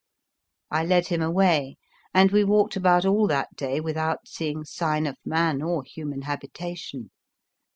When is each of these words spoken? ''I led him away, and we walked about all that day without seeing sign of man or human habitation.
''I 0.71 0.83
led 0.83 1.09
him 1.09 1.21
away, 1.21 1.77
and 2.11 2.31
we 2.31 2.43
walked 2.43 2.75
about 2.75 3.05
all 3.05 3.27
that 3.27 3.55
day 3.55 3.79
without 3.79 4.27
seeing 4.27 4.63
sign 4.63 5.05
of 5.05 5.15
man 5.23 5.61
or 5.61 5.83
human 5.83 6.23
habitation. 6.23 7.11